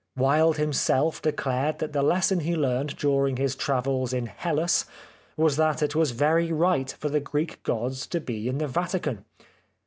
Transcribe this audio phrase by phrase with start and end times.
[0.17, 4.85] Wilde himself de clared that the lesson he learned during his travels in Hellas
[5.37, 9.25] was that it was very right for the Greek gods to be in the Vatican.